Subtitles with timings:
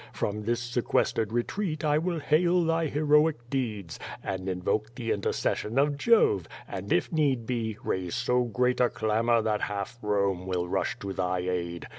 [0.13, 5.95] From this sequestered retreat I will hail thy heroic deeds, and invoke the intercession of
[5.95, 10.97] Jove, and if need be, raise so great a clamor that half Konie will rush
[11.01, 11.87] to thy aid.